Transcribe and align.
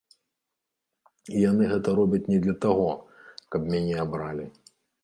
І 1.35 1.43
яны 1.51 1.63
гэта 1.75 1.87
робяць 2.01 2.23
не 2.33 2.39
для 2.47 2.55
таго, 2.67 2.89
каб 3.55 3.61
мяне 3.77 3.95
абралі. 4.07 4.53